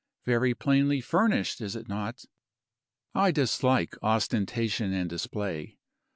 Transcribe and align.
Very 0.25 0.55
plainly 0.55 0.99
furnished, 0.99 1.61
is 1.61 1.75
it 1.75 1.87
not? 1.87 2.25
I 3.13 3.29
dislike 3.29 3.93
ostentation 4.01 4.93
and 4.93 5.07
display. 5.07 5.77